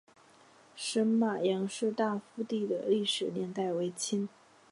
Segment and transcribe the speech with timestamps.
[0.75, 4.27] 石码杨氏大夫第的历史年代为清。